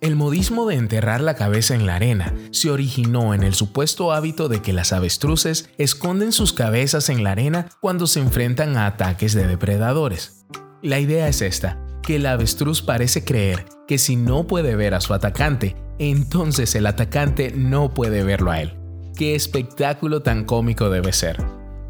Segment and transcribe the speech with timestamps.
[0.00, 4.48] El modismo de enterrar la cabeza en la arena se originó en el supuesto hábito
[4.48, 9.34] de que las avestruces esconden sus cabezas en la arena cuando se enfrentan a ataques
[9.34, 10.46] de depredadores.
[10.80, 15.02] La idea es esta, que el avestruz parece creer que si no puede ver a
[15.02, 18.78] su atacante, entonces el atacante no puede verlo a él.
[19.16, 21.44] Qué espectáculo tan cómico debe ser.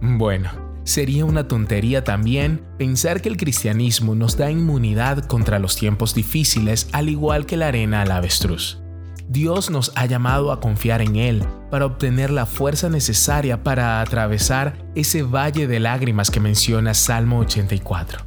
[0.00, 6.14] Bueno, sería una tontería también pensar que el cristianismo nos da inmunidad contra los tiempos
[6.14, 8.78] difíciles al igual que la arena al avestruz.
[9.28, 14.84] Dios nos ha llamado a confiar en Él para obtener la fuerza necesaria para atravesar
[14.94, 18.26] ese valle de lágrimas que menciona Salmo 84.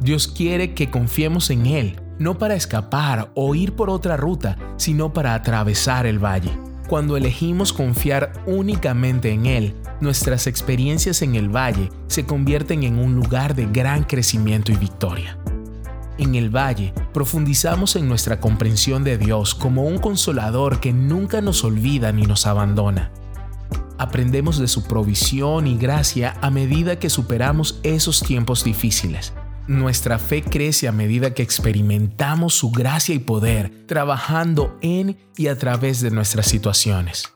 [0.00, 5.12] Dios quiere que confiemos en Él, no para escapar o ir por otra ruta, sino
[5.12, 6.50] para atravesar el valle.
[6.90, 13.14] Cuando elegimos confiar únicamente en Él, nuestras experiencias en el valle se convierten en un
[13.14, 15.38] lugar de gran crecimiento y victoria.
[16.18, 21.62] En el valle profundizamos en nuestra comprensión de Dios como un consolador que nunca nos
[21.62, 23.12] olvida ni nos abandona.
[23.96, 29.32] Aprendemos de su provisión y gracia a medida que superamos esos tiempos difíciles
[29.70, 35.56] nuestra fe crece a medida que experimentamos su gracia y poder trabajando en y a
[35.56, 37.32] través de nuestras situaciones.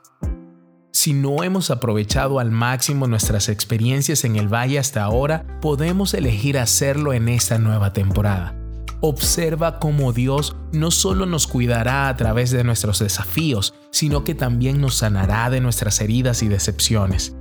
[0.92, 6.58] Si no hemos aprovechado al máximo nuestras experiencias en el valle hasta ahora, podemos elegir
[6.58, 8.56] hacerlo en esta nueva temporada.
[9.00, 14.80] Observa cómo Dios no solo nos cuidará a través de nuestros desafíos, sino que también
[14.80, 17.36] nos sanará de nuestras heridas y decepciones.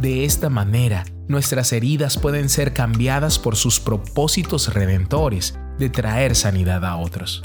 [0.00, 6.86] De esta manera, nuestras heridas pueden ser cambiadas por sus propósitos redentores de traer sanidad
[6.86, 7.42] a otros.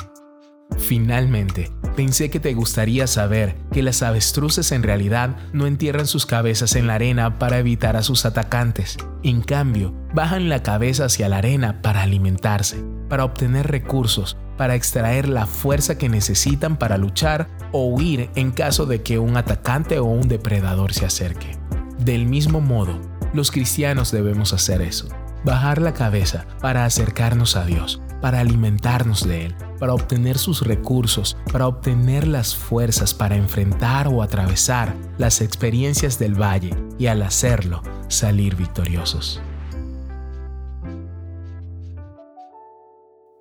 [0.78, 6.78] Finalmente, pensé que te gustaría saber que las avestruces en realidad no entierran sus cabezas
[6.78, 8.95] en la arena para evitar a sus atacantes.
[9.22, 15.28] En cambio, bajan la cabeza hacia la arena para alimentarse, para obtener recursos, para extraer
[15.28, 20.06] la fuerza que necesitan para luchar o huir en caso de que un atacante o
[20.06, 21.64] un depredador se acerque.
[22.06, 23.02] Del mismo modo,
[23.34, 25.08] los cristianos debemos hacer eso,
[25.43, 31.36] bajar la cabeza para acercarnos a Dios, para alimentarnos de Él, para obtener sus recursos,
[31.52, 37.82] para obtener las fuerzas para enfrentar o atravesar las experiencias del valle y al hacerlo
[38.08, 39.42] salir victoriosos.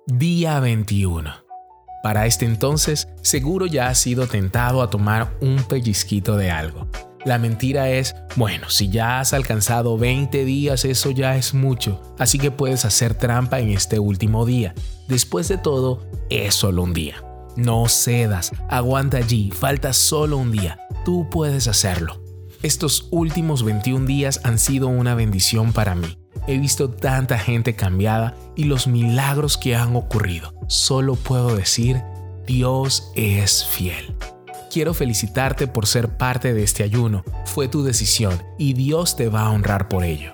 [0.07, 1.31] Día 21.
[2.01, 6.87] Para este entonces, seguro ya has sido tentado a tomar un pellizquito de algo
[7.25, 12.37] la mentira es, bueno, si ya has alcanzado 20 días, eso ya es mucho, así
[12.37, 14.75] que puedes hacer trampa en este último día.
[15.07, 17.23] Después de todo, es solo un día.
[17.55, 22.21] No cedas, aguanta allí, falta solo un día, tú puedes hacerlo.
[22.61, 26.17] Estos últimos 21 días han sido una bendición para mí.
[26.47, 30.53] He visto tanta gente cambiada y los milagros que han ocurrido.
[30.67, 32.03] Solo puedo decir,
[32.45, 34.15] Dios es fiel
[34.75, 37.23] quiero felicitarte por ser parte de este ayuno.
[37.45, 40.33] Fue tu decisión y Dios te va a honrar por ello.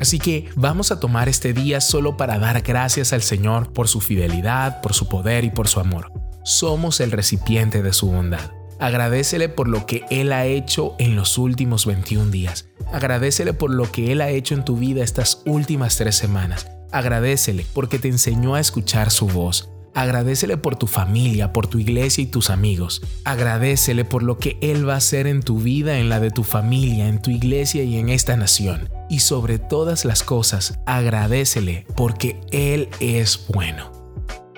[0.00, 4.00] Así que vamos a tomar este día solo para dar gracias al Señor por su
[4.00, 6.10] fidelidad, por su poder y por su amor.
[6.42, 8.52] Somos el recipiente de su bondad.
[8.80, 12.70] Agradecele por lo que Él ha hecho en los últimos 21 días.
[12.94, 16.66] Agradecele por lo que Él ha hecho en tu vida estas últimas tres semanas.
[16.92, 22.22] Agradecele porque te enseñó a escuchar su voz, Agradecele por tu familia, por tu iglesia
[22.22, 23.02] y tus amigos.
[23.24, 26.44] Agradecele por lo que Él va a hacer en tu vida, en la de tu
[26.44, 28.88] familia, en tu iglesia y en esta nación.
[29.10, 33.92] Y sobre todas las cosas, agradecele porque Él es bueno.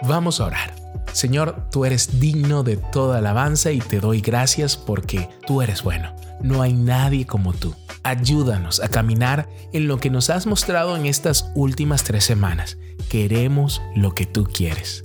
[0.04, 0.74] Vamos a orar.
[1.12, 6.14] Señor, tú eres digno de toda alabanza y te doy gracias porque tú eres bueno.
[6.42, 7.74] No hay nadie como tú.
[8.02, 12.78] Ayúdanos a caminar en lo que nos has mostrado en estas últimas tres semanas.
[13.08, 15.04] Queremos lo que tú quieres.